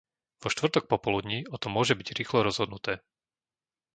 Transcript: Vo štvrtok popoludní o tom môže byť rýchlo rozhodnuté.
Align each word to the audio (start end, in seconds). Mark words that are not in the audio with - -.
Vo 0.41 0.49
štvrtok 0.53 0.83
popoludní 0.93 1.39
o 1.53 1.57
tom 1.61 1.71
môže 1.77 1.93
byť 1.99 2.07
rýchlo 2.19 2.39
rozhodnuté. 2.47 2.93